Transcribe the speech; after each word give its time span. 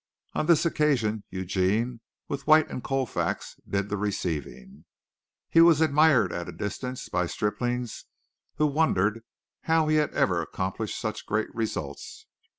On 0.33 0.47
this 0.47 0.65
occasion, 0.65 1.25
Eugene, 1.29 2.01
with 2.27 2.47
White 2.47 2.71
and 2.71 2.83
Colfax 2.83 3.59
did 3.69 3.87
the 3.89 3.97
receiving. 3.97 4.85
He 5.47 5.61
was 5.61 5.79
admired 5.79 6.33
at 6.33 6.49
a 6.49 6.53
distance 6.53 7.07
by 7.07 7.27
striplings 7.27 8.05
who 8.55 8.65
wondered 8.65 9.23
how 9.65 9.89
he 9.89 9.97
had 9.97 10.11
ever 10.15 10.41
accomplished 10.41 10.99
such 10.99 11.27
great 11.27 11.53
results. 11.53 12.25